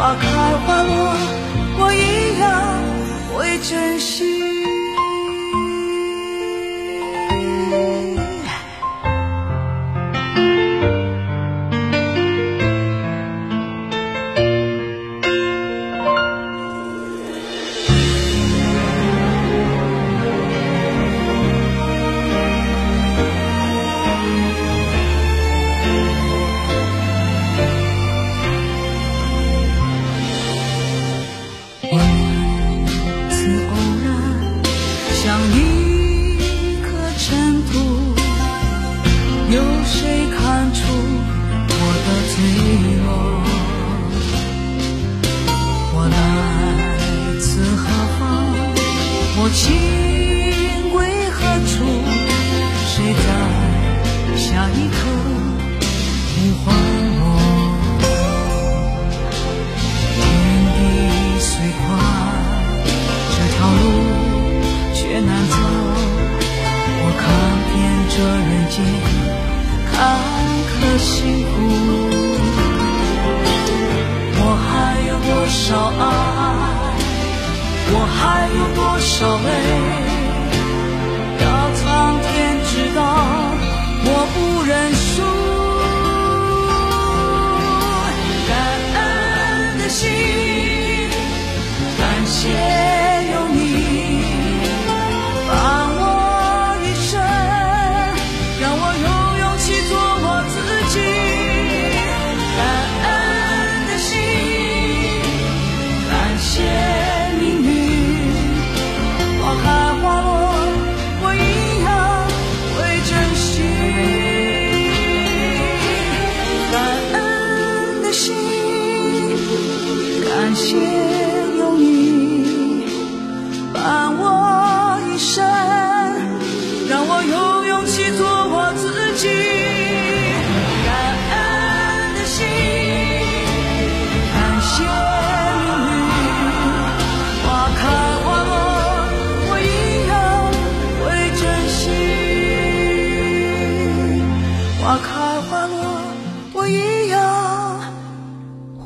[0.00, 0.26] 花开
[0.64, 1.14] 花落
[1.78, 2.48] 我一样
[3.36, 4.39] 会珍惜
[79.20, 80.09] 无所谓。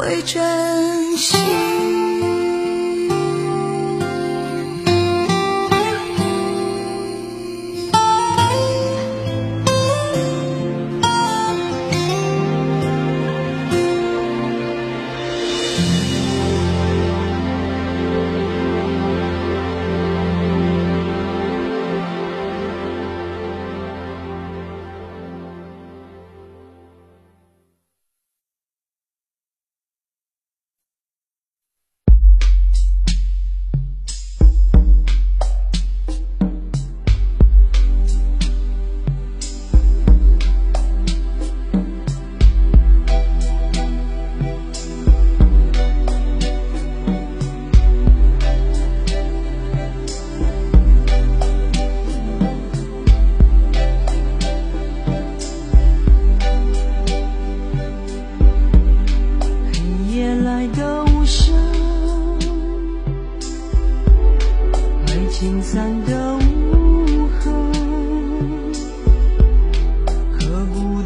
[0.00, 1.36] 会珍惜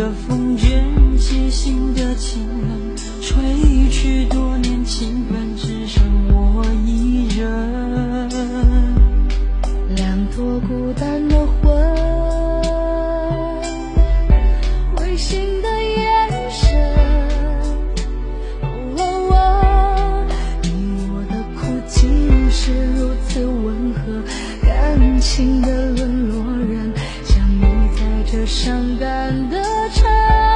[0.00, 0.82] 的风卷
[1.18, 3.36] 起心的情郎，吹
[3.90, 5.29] 去多年情。
[29.20, 30.49] 看得差